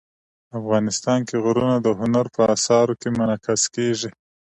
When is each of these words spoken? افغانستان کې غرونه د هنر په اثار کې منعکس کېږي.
افغانستان 0.59 1.19
کې 1.27 1.35
غرونه 1.45 1.75
د 1.81 1.87
هنر 1.99 2.25
په 2.35 2.41
اثار 2.55 2.87
کې 2.99 3.07
منعکس 3.17 3.61
کېږي. 3.75 4.09